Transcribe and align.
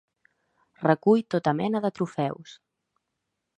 Recull 0.85 1.21
tota 1.35 1.55
mena 1.61 1.83
de 1.85 1.93
trofeus. 2.01 2.57